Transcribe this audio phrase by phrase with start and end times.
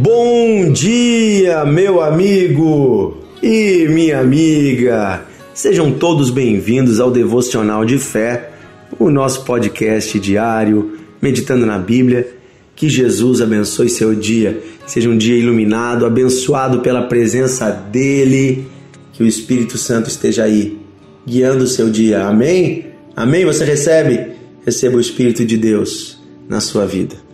[0.00, 5.26] Bom dia, meu amigo e minha amiga.
[5.52, 8.48] Sejam todos bem-vindos ao Devocional de Fé,
[8.96, 12.28] o nosso podcast diário, meditando na Bíblia.
[12.76, 18.68] Que Jesus abençoe seu dia, seja um dia iluminado, abençoado pela presença dele.
[19.12, 20.78] Que o Espírito Santo esteja aí,
[21.26, 22.22] guiando o seu dia.
[22.24, 22.86] Amém?
[23.16, 23.44] Amém?
[23.44, 24.28] Você recebe?
[24.64, 27.27] Receba o Espírito de Deus na sua vida.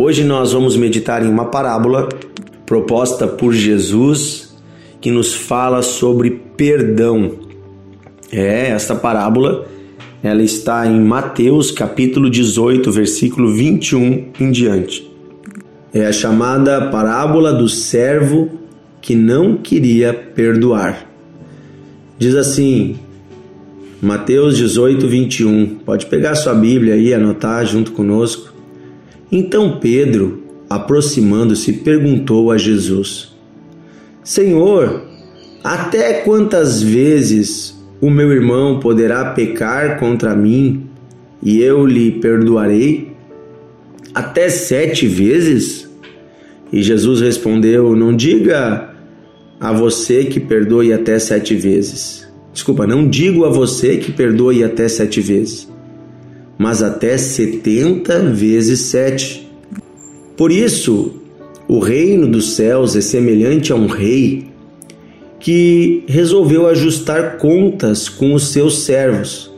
[0.00, 2.08] Hoje nós vamos meditar em uma parábola
[2.64, 4.56] proposta por Jesus
[5.00, 7.32] que nos fala sobre perdão.
[8.30, 9.66] É, esta parábola
[10.22, 15.10] ela está em Mateus capítulo 18, versículo 21 em diante.
[15.92, 18.50] É a chamada parábola do servo
[19.00, 21.08] que não queria perdoar.
[22.16, 23.00] Diz assim,
[24.00, 25.66] Mateus 18, 21.
[25.84, 28.57] Pode pegar sua Bíblia aí e anotar junto conosco.
[29.30, 33.34] Então Pedro, aproximando-se, perguntou a Jesus:
[34.24, 35.02] Senhor,
[35.62, 40.86] até quantas vezes o meu irmão poderá pecar contra mim
[41.42, 43.12] e eu lhe perdoarei?
[44.14, 45.88] Até sete vezes?
[46.72, 48.94] E Jesus respondeu: Não diga
[49.60, 52.26] a você que perdoe até sete vezes.
[52.52, 55.67] Desculpa, não digo a você que perdoe até sete vezes
[56.58, 59.48] mas até setenta vezes sete.
[60.36, 61.14] Por isso,
[61.68, 64.48] o reino dos céus é semelhante a um rei
[65.38, 69.52] que resolveu ajustar contas com os seus servos.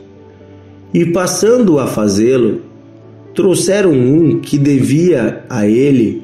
[0.93, 2.61] E passando a fazê-lo,
[3.33, 6.23] trouxeram um que devia a ele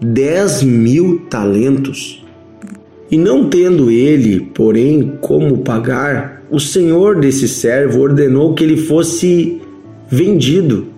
[0.00, 2.24] dez mil talentos.
[3.10, 9.60] E não tendo ele, porém, como pagar, o senhor desse servo ordenou que ele fosse
[10.08, 10.88] vendido,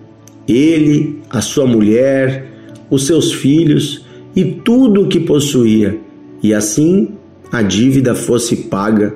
[0.47, 2.45] ele, a sua mulher,
[2.89, 5.97] os seus filhos e tudo o que possuía,
[6.41, 7.09] e assim
[7.51, 9.15] a dívida fosse paga.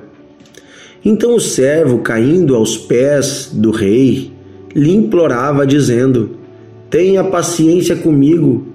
[1.05, 4.31] Então o servo, caindo aos pés do rei,
[4.75, 6.31] lhe implorava, dizendo:
[6.89, 8.65] Tenha paciência comigo,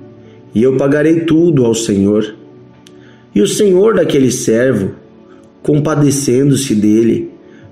[0.54, 2.34] e eu pagarei tudo ao Senhor.
[3.34, 4.92] E o senhor daquele servo,
[5.62, 7.30] compadecendo-se dele,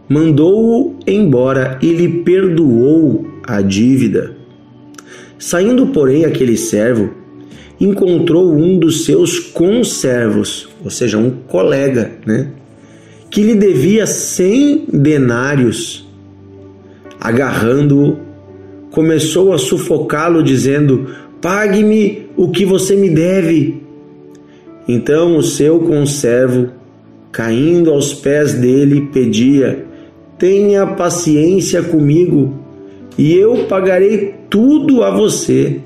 [0.08, 4.34] mandou-o embora e lhe perdoou a dívida.
[5.38, 7.10] Saindo, porém, aquele servo,
[7.80, 12.48] encontrou um dos seus conservos, ou seja, um colega, né?
[13.30, 16.08] Que lhe devia cem denários.
[17.20, 18.18] Agarrando-o,
[18.90, 21.08] começou a sufocá-lo, dizendo:
[21.40, 23.82] Pague-me o que você me deve.
[24.88, 26.70] Então o seu conservo,
[27.30, 29.84] caindo aos pés dele, pedia:
[30.38, 32.65] Tenha paciência comigo
[33.18, 35.80] e eu pagarei tudo a você.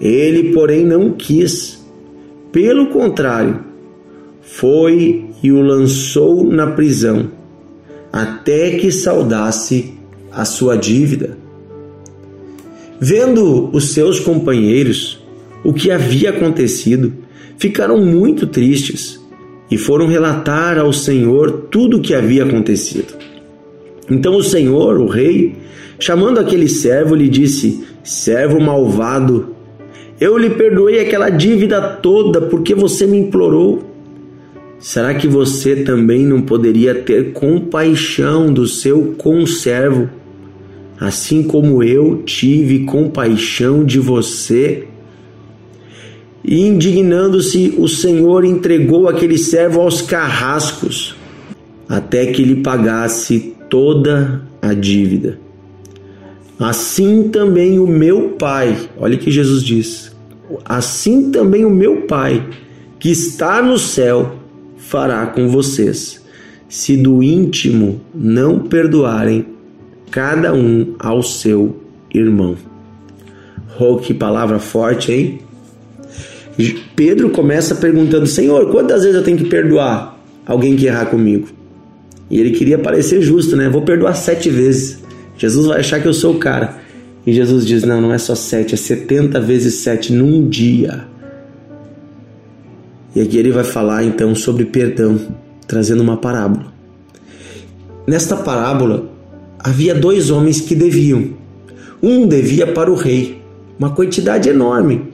[0.00, 1.84] Ele, porém, não quis.
[2.52, 3.60] Pelo contrário,
[4.40, 7.30] foi e o lançou na prisão,
[8.12, 9.94] até que saudasse
[10.32, 11.36] a sua dívida.
[13.00, 15.22] Vendo os seus companheiros
[15.64, 17.12] o que havia acontecido,
[17.56, 19.20] ficaram muito tristes
[19.70, 23.14] e foram relatar ao Senhor tudo o que havia acontecido.
[24.10, 25.54] Então o Senhor, o rei,
[25.98, 29.56] Chamando aquele servo, lhe disse: Servo malvado,
[30.20, 33.84] eu lhe perdoei aquela dívida toda porque você me implorou.
[34.78, 40.08] Será que você também não poderia ter compaixão do seu conservo,
[41.00, 44.86] assim como eu tive compaixão de você?
[46.44, 51.16] E indignando-se, o Senhor entregou aquele servo aos carrascos,
[51.88, 55.47] até que lhe pagasse toda a dívida.
[56.58, 60.12] Assim também o meu Pai, olha que Jesus diz:
[60.64, 62.44] assim também o meu Pai,
[62.98, 64.36] que está no céu,
[64.76, 66.20] fará com vocês,
[66.68, 69.46] se do íntimo não perdoarem
[70.10, 71.76] cada um ao seu
[72.12, 72.56] irmão.
[73.78, 75.38] Oh, que palavra forte, hein?
[76.96, 81.46] Pedro começa perguntando: Senhor, quantas vezes eu tenho que perdoar alguém que errar comigo?
[82.28, 83.68] E ele queria parecer justo, né?
[83.68, 84.98] Vou perdoar sete vezes.
[85.38, 86.78] Jesus vai achar que eu sou o cara.
[87.24, 91.06] E Jesus diz: não, não é só sete, é setenta vezes sete num dia.
[93.14, 95.18] E aqui ele vai falar então sobre perdão,
[95.66, 96.66] trazendo uma parábola.
[98.06, 99.10] Nesta parábola
[99.58, 101.30] havia dois homens que deviam.
[102.02, 103.40] Um devia para o rei,
[103.78, 105.04] uma quantidade enorme.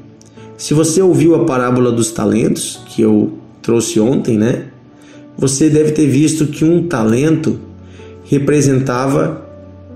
[0.56, 4.66] Se você ouviu a parábola dos talentos, que eu trouxe ontem, né?
[5.36, 7.58] Você deve ter visto que um talento
[8.24, 9.43] representava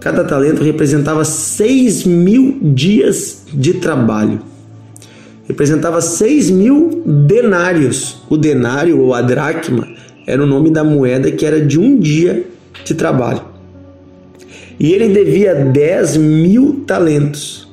[0.01, 4.41] Cada talento representava 6 mil dias de trabalho.
[5.49, 8.23] representava 6 mil denários.
[8.29, 9.89] O denário ou a dracma
[10.27, 12.45] era o nome da moeda que era de um dia
[12.85, 13.43] de trabalho.
[14.79, 17.67] E ele devia 10 mil talentos.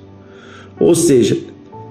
[0.80, 1.38] Ou seja,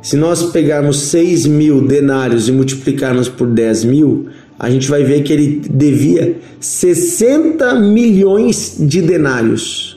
[0.03, 4.29] se nós pegarmos 6 mil denários e multiplicarmos por 10 mil,
[4.59, 9.94] a gente vai ver que ele devia 60 milhões de denários.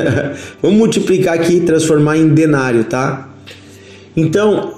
[0.62, 3.28] Vamos multiplicar aqui e transformar em denário, tá?
[4.16, 4.74] Então,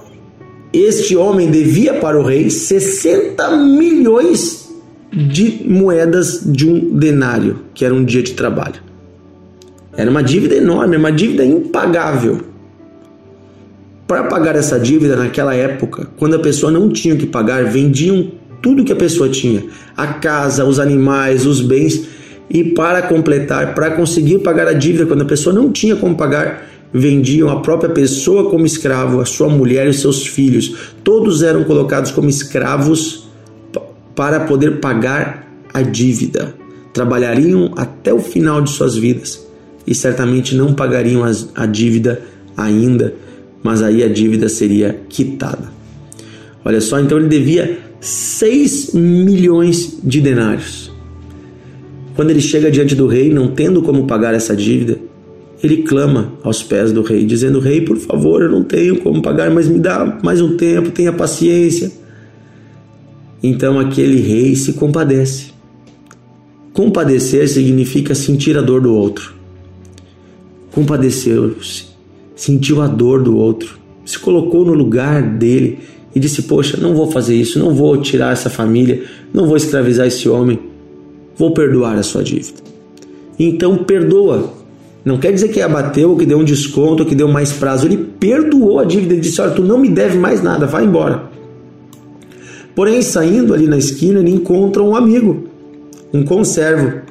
[0.73, 4.69] este homem devia para o rei 60 milhões
[5.13, 8.83] de moedas de um denário, que era um dia de trabalho.
[9.97, 12.41] Era uma dívida enorme, uma dívida impagável.
[14.07, 18.33] Para pagar essa dívida naquela época, quando a pessoa não tinha o que pagar, vendiam
[18.61, 19.65] tudo que a pessoa tinha:
[19.97, 22.14] a casa, os animais, os bens.
[22.49, 26.69] E para completar, para conseguir pagar a dívida, quando a pessoa não tinha como pagar,
[26.93, 30.93] vendiam a própria pessoa como escravo, a sua mulher e os seus filhos.
[31.03, 33.29] Todos eram colocados como escravos
[34.15, 36.55] para poder pagar a dívida.
[36.93, 39.45] Trabalhariam até o final de suas vidas
[39.85, 41.23] e certamente não pagariam
[41.55, 42.23] a dívida
[42.57, 43.13] ainda,
[43.63, 45.73] mas aí a dívida seria quitada.
[46.65, 50.84] Olha só, então ele devia 6 milhões de denários.
[52.15, 54.99] Quando ele chega diante do rei, não tendo como pagar essa dívida,
[55.63, 59.51] ele clama aos pés do rei, dizendo: Rei, por favor, eu não tenho como pagar,
[59.51, 61.91] mas me dá mais um tempo, tenha paciência.
[63.43, 65.53] Então aquele rei se compadece.
[66.73, 69.35] Compadecer significa sentir a dor do outro.
[70.73, 71.85] Compadeceu-se,
[72.35, 75.79] sentiu a dor do outro, se colocou no lugar dele
[76.15, 79.03] e disse: Poxa, não vou fazer isso, não vou tirar essa família,
[79.33, 80.59] não vou escravizar esse homem,
[81.37, 82.59] vou perdoar a sua dívida.
[83.39, 84.53] Então perdoa.
[85.05, 87.87] Não quer dizer que abateu, que deu um desconto, que deu mais prazo.
[87.87, 91.31] Ele perdoou a dívida e disse: Olha, tu não me deve mais nada, vai embora.
[92.75, 95.45] Porém, saindo ali na esquina, ele encontra um amigo,
[96.13, 97.03] um conservo,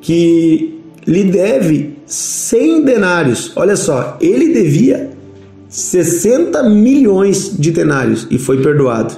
[0.00, 3.52] que lhe deve 100 denários.
[3.56, 5.10] Olha só, ele devia
[5.68, 9.14] 60 milhões de denários e foi perdoado.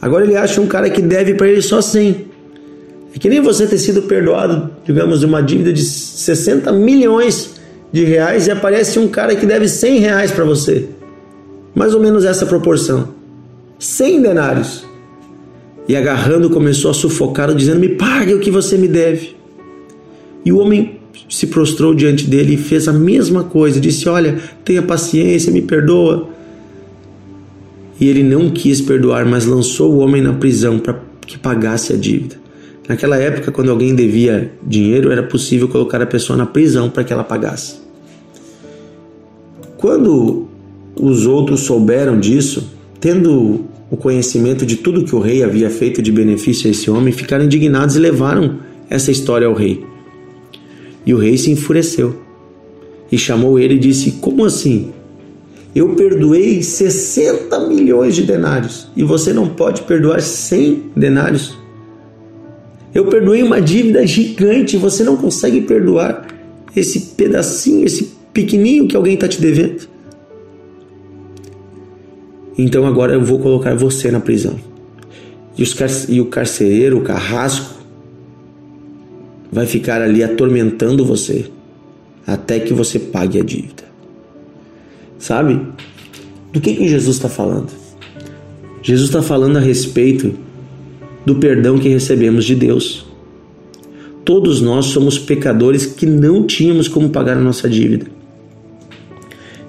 [0.00, 2.29] Agora ele acha um cara que deve para ele só 100.
[3.14, 7.54] É que nem você ter sido perdoado, digamos, de uma dívida de 60 milhões
[7.92, 10.88] de reais e aparece um cara que deve 100 reais para você.
[11.74, 13.08] Mais ou menos essa proporção.
[13.78, 14.86] 100 denários.
[15.88, 19.34] E agarrando começou a sufocá-lo, dizendo: Me pague o que você me deve.
[20.44, 23.80] E o homem se prostrou diante dele e fez a mesma coisa.
[23.80, 26.28] Disse: Olha, tenha paciência, me perdoa.
[28.00, 31.96] E ele não quis perdoar, mas lançou o homem na prisão para que pagasse a
[31.96, 32.39] dívida.
[32.88, 37.12] Naquela época, quando alguém devia dinheiro, era possível colocar a pessoa na prisão para que
[37.12, 37.76] ela pagasse.
[39.76, 40.48] Quando
[40.94, 46.12] os outros souberam disso, tendo o conhecimento de tudo que o rei havia feito de
[46.12, 49.84] benefício a esse homem, ficaram indignados e levaram essa história ao rei.
[51.04, 52.20] E o rei se enfureceu
[53.10, 54.92] e chamou ele e disse: Como assim?
[55.74, 61.59] Eu perdoei 60 milhões de denários e você não pode perdoar 100 denários?
[62.94, 66.26] Eu perdoei uma dívida gigante você não consegue perdoar
[66.74, 69.88] esse pedacinho, esse pequenininho que alguém está te devendo?
[72.56, 74.56] Então agora eu vou colocar você na prisão.
[75.56, 75.74] E, os,
[76.08, 77.78] e o carcereiro, o carrasco,
[79.50, 81.46] vai ficar ali atormentando você
[82.26, 83.84] até que você pague a dívida.
[85.18, 85.60] Sabe?
[86.52, 87.70] Do que, que Jesus está falando?
[88.82, 90.34] Jesus está falando a respeito
[91.24, 93.06] do perdão que recebemos de Deus.
[94.24, 98.06] Todos nós somos pecadores que não tínhamos como pagar a nossa dívida.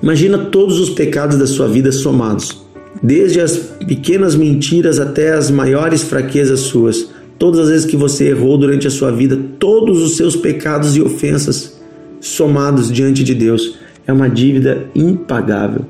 [0.01, 2.65] Imagina todos os pecados da sua vida somados,
[3.01, 7.10] desde as pequenas mentiras até as maiores fraquezas suas
[7.41, 11.01] todas as vezes que você errou durante a sua vida, todos os seus pecados e
[11.01, 11.81] ofensas
[12.20, 13.79] somados diante de Deus.
[14.05, 15.84] É uma dívida impagável.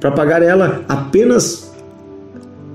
[0.00, 1.70] Para pagar ela, apenas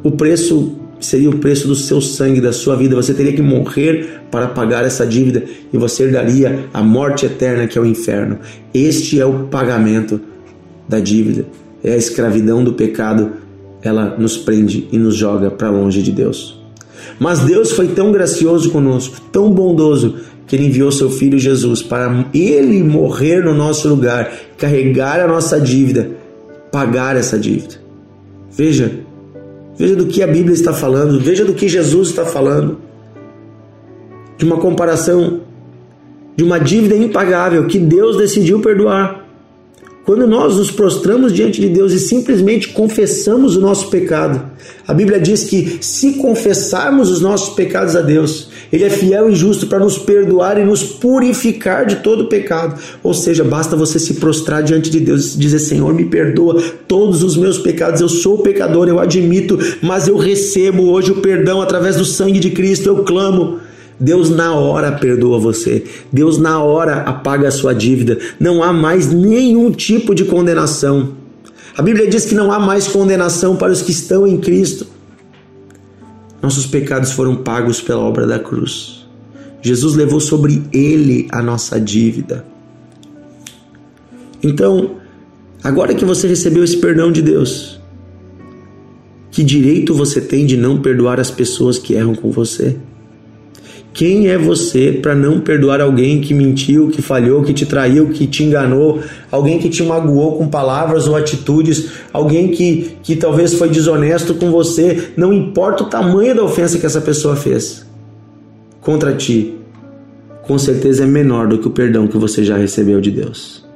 [0.04, 2.96] o preço seria o preço do seu sangue, da sua vida.
[2.96, 7.78] Você teria que morrer para pagar essa dívida e você herdaria a morte eterna que
[7.78, 8.40] é o inferno.
[8.74, 10.20] Este é o pagamento
[10.88, 11.46] da dívida.
[11.84, 13.32] É a escravidão do pecado.
[13.82, 16.60] Ela nos prende e nos joga para longe de Deus.
[17.18, 20.16] Mas Deus foi tão gracioso conosco, tão bondoso,
[20.46, 25.60] que Ele enviou Seu Filho Jesus para Ele morrer no nosso lugar, carregar a nossa
[25.60, 26.10] dívida,
[26.72, 27.76] pagar essa dívida.
[28.52, 28.92] Veja,
[29.80, 32.78] veja do que a Bíblia está falando, veja do que Jesus está falando.
[34.38, 35.42] De uma comparação
[36.40, 39.28] de uma dívida impagável que Deus decidiu perdoar.
[40.06, 44.42] quando nós nos prostramos diante de Deus e simplesmente confessamos o nosso pecado,
[44.88, 49.36] a Bíblia diz que se confessarmos os nossos pecados a Deus, Ele é fiel e
[49.36, 52.80] justo para nos perdoar e nos purificar de todo pecado.
[53.02, 57.24] Ou seja, basta você se prostrar diante de Deus e dizer: Senhor, me perdoa todos
[57.24, 58.02] os meus pecados.
[58.02, 62.52] Eu sou pecador, eu admito, mas eu recebo hoje o perdão através do sangue de
[62.52, 62.88] Cristo.
[62.88, 63.60] Eu clamo.
[64.00, 65.84] Deus na hora perdoa você.
[66.12, 68.18] Deus na hora apaga a sua dívida.
[68.40, 71.10] Não há mais nenhum tipo de condenação.
[71.78, 74.88] A Bíblia diz que não há mais condenação para os que estão em Cristo.
[76.42, 79.06] Nossos pecados foram pagos pela obra da cruz.
[79.62, 82.46] Jesus levou sobre ele a nossa dívida.
[84.42, 84.96] Então,
[85.64, 87.80] agora que você recebeu esse perdão de Deus,
[89.32, 92.78] que direito você tem de não perdoar as pessoas que erram com você?
[94.00, 98.26] Quem é você para não perdoar alguém que mentiu, que falhou, que te traiu, que
[98.26, 103.68] te enganou, alguém que te magoou com palavras ou atitudes, alguém que, que talvez foi
[103.68, 105.12] desonesto com você?
[105.18, 107.86] Não importa o tamanho da ofensa que essa pessoa fez
[108.80, 109.58] contra ti,
[110.44, 113.68] com certeza é menor do que o perdão que você já recebeu de Deus.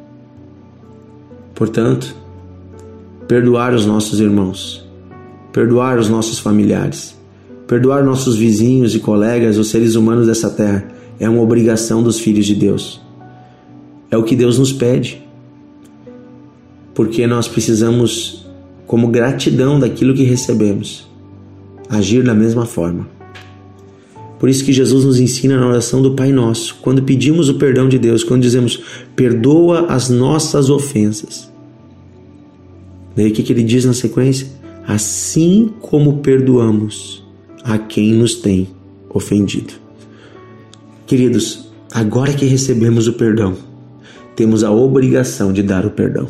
[1.53, 2.15] Portanto,
[3.27, 4.89] perdoar os nossos irmãos,
[5.51, 7.13] perdoar os nossos familiares
[7.67, 10.88] Perdoar nossos vizinhos e colegas, os seres humanos dessa terra,
[11.20, 13.01] é uma obrigação dos filhos de Deus.
[14.12, 15.24] É o que Deus nos pede.
[16.93, 18.46] Porque nós precisamos,
[18.86, 21.08] como gratidão daquilo que recebemos,
[21.89, 23.08] agir da mesma forma.
[24.38, 27.88] Por isso que Jesus nos ensina na oração do Pai Nosso, quando pedimos o perdão
[27.88, 28.77] de Deus, quando dizemos,
[29.15, 31.50] perdoa as nossas ofensas.
[33.15, 34.48] Daí o que, ele diz na sequência?
[34.86, 37.23] Assim como perdoamos
[37.63, 38.67] a quem nos tem
[39.10, 39.74] ofendido.
[41.05, 43.55] Queridos, agora que recebemos o perdão,
[44.36, 46.27] temos a obrigação de dar o perdão.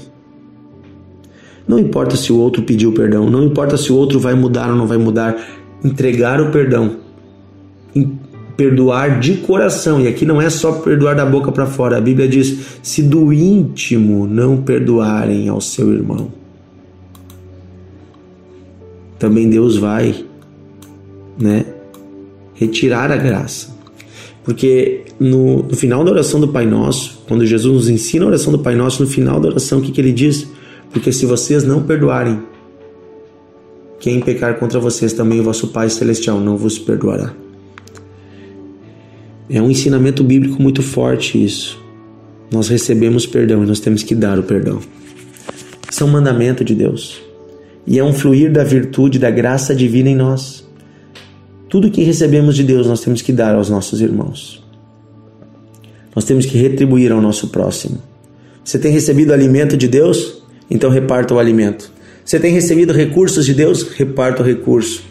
[1.68, 4.76] Não importa se o outro pediu perdão, não importa se o outro vai mudar ou
[4.76, 5.38] não vai mudar,
[5.84, 6.98] entregar o perdão,
[8.58, 12.28] perdoar de coração, e aqui não é só perdoar da boca para fora, a Bíblia
[12.28, 16.28] diz: se do íntimo não perdoarem ao seu irmão,
[19.18, 20.26] também Deus vai
[21.38, 21.66] né,
[22.54, 23.74] retirar a graça.
[24.44, 28.52] Porque no, no, final da oração do Pai Nosso, quando Jesus nos ensina a oração
[28.52, 30.48] do Pai Nosso, no final da oração, o que, que ele diz?
[30.92, 32.40] Porque se vocês não perdoarem,
[34.00, 37.34] quem pecar contra vocês também o vosso Pai Celestial não vos perdoará.
[39.50, 41.82] É um ensinamento bíblico muito forte isso.
[42.52, 44.80] Nós recebemos perdão e nós temos que dar o perdão.
[45.90, 47.22] Isso é mandamento de Deus.
[47.86, 50.68] E é um fluir da virtude, da graça divina em nós.
[51.74, 54.64] Tudo que recebemos de Deus nós temos que dar aos nossos irmãos.
[56.16, 57.98] Nós temos que retribuir ao nosso próximo.
[58.64, 60.44] Você tem recebido alimento de Deus?
[60.70, 61.92] Então reparta o alimento.
[62.24, 63.90] Você tem recebido recursos de Deus?
[63.94, 65.04] Reparta o recurso.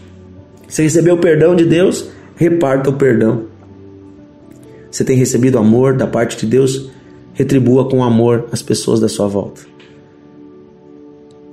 [0.68, 2.08] Você recebeu o perdão de Deus?
[2.36, 3.46] Reparta o perdão.
[4.88, 6.92] Você tem recebido amor da parte de Deus?
[7.34, 9.62] Retribua com amor as pessoas da sua volta.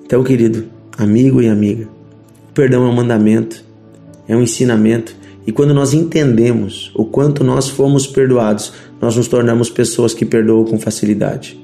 [0.06, 1.90] Então, querido, amigo e amiga,
[2.52, 3.68] o perdão é um mandamento
[4.30, 5.14] é um ensinamento.
[5.46, 8.72] E quando nós entendemos o quanto nós fomos perdoados,
[9.02, 11.60] nós nos tornamos pessoas que perdoam com facilidade.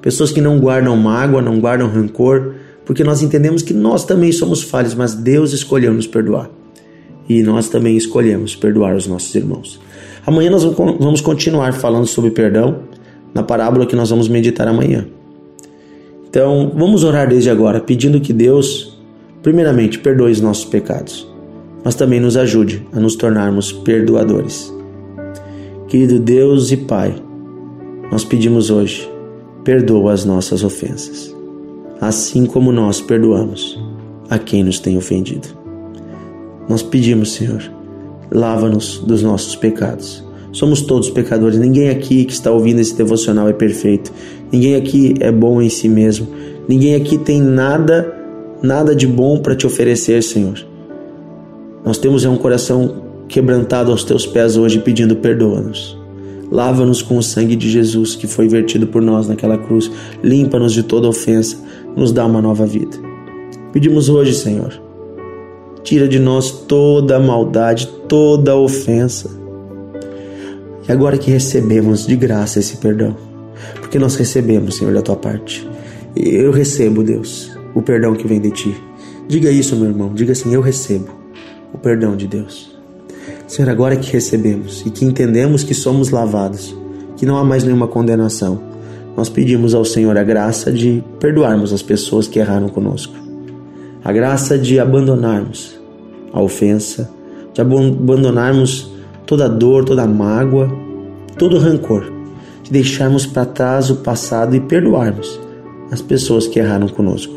[0.00, 4.62] Pessoas que não guardam mágoa, não guardam rancor, porque nós entendemos que nós também somos
[4.62, 6.48] falhos, mas Deus escolheu nos perdoar.
[7.28, 9.80] E nós também escolhemos perdoar os nossos irmãos.
[10.24, 12.82] Amanhã nós vamos continuar falando sobre perdão
[13.34, 15.08] na parábola que nós vamos meditar amanhã.
[16.28, 18.96] Então, vamos orar desde agora, pedindo que Deus,
[19.42, 21.35] primeiramente, perdoe os nossos pecados
[21.86, 24.74] mas também nos ajude a nos tornarmos perdoadores.
[25.86, 27.14] Querido Deus e Pai,
[28.10, 29.08] nós pedimos hoje,
[29.62, 31.32] perdoa as nossas ofensas,
[32.00, 33.80] assim como nós perdoamos
[34.28, 35.46] a quem nos tem ofendido.
[36.68, 37.62] Nós pedimos, Senhor,
[38.32, 40.24] lava-nos dos nossos pecados.
[40.50, 44.12] Somos todos pecadores, ninguém aqui que está ouvindo esse devocional é perfeito,
[44.50, 46.26] ninguém aqui é bom em si mesmo,
[46.66, 48.12] ninguém aqui tem nada,
[48.60, 50.74] nada de bom para te oferecer, Senhor.
[51.86, 52.96] Nós temos um coração
[53.28, 55.96] quebrantado aos teus pés hoje pedindo perdoa-nos.
[56.50, 59.88] Lava-nos com o sangue de Jesus que foi vertido por nós naquela cruz.
[60.20, 61.56] Limpa-nos de toda ofensa.
[61.96, 62.96] Nos dá uma nova vida.
[63.72, 64.74] Pedimos hoje, Senhor,
[65.84, 69.30] tira de nós toda maldade, toda ofensa.
[70.88, 73.16] E agora que recebemos de graça esse perdão,
[73.80, 75.68] porque nós recebemos, Senhor, da tua parte.
[76.16, 78.76] Eu recebo, Deus, o perdão que vem de ti.
[79.28, 80.12] Diga isso, meu irmão.
[80.12, 81.25] Diga assim: Eu recebo
[81.76, 82.74] o perdão de Deus.
[83.46, 86.74] Senhor, agora que recebemos e que entendemos que somos lavados,
[87.16, 88.60] que não há mais nenhuma condenação,
[89.16, 93.14] nós pedimos ao Senhor a graça de perdoarmos as pessoas que erraram conosco,
[94.04, 95.76] a graça de abandonarmos
[96.32, 97.08] a ofensa,
[97.54, 98.92] de abandonarmos
[99.24, 100.70] toda dor, toda mágoa,
[101.38, 102.12] todo rancor,
[102.62, 105.40] de deixarmos para trás o passado e perdoarmos
[105.90, 107.32] as pessoas que erraram conosco.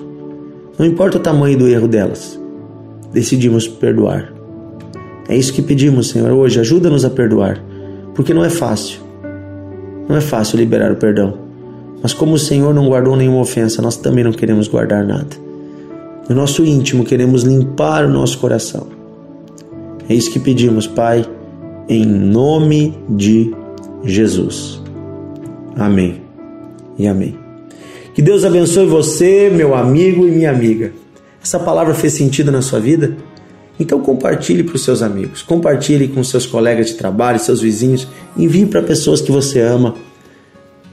[0.78, 2.38] Não importa o tamanho do erro delas,
[3.12, 4.34] decidimos perdoar.
[5.28, 6.60] É isso que pedimos, Senhor, hoje.
[6.60, 7.64] Ajuda-nos a perdoar,
[8.16, 9.00] porque não é fácil.
[10.08, 11.38] Não é fácil liberar o perdão.
[12.02, 15.36] Mas como o Senhor não guardou nenhuma ofensa, nós também não queremos guardar nada.
[16.28, 18.88] No nosso íntimo, queremos limpar o nosso coração.
[20.08, 21.26] É isso que pedimos, Pai,
[21.88, 23.54] em nome de
[24.04, 24.82] Jesus.
[25.76, 26.22] Amém
[26.98, 27.36] e amém.
[28.14, 30.92] Que Deus abençoe você, meu amigo e minha amiga.
[31.42, 33.16] Essa palavra fez sentido na sua vida?
[33.80, 38.66] Então compartilhe para os seus amigos, compartilhe com seus colegas de trabalho, seus vizinhos, envie
[38.66, 39.96] para pessoas que você ama.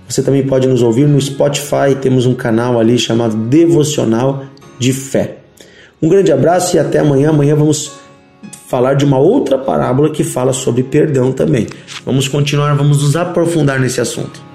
[0.08, 4.44] Você também pode nos ouvir no Spotify, temos um canal ali chamado Devocional
[4.78, 5.38] de Fé.
[6.00, 7.30] Um grande abraço e até amanhã.
[7.30, 7.90] Amanhã vamos
[8.68, 11.66] falar de uma outra parábola que fala sobre perdão também.
[12.04, 14.45] Vamos continuar, vamos nos aprofundar nesse assunto.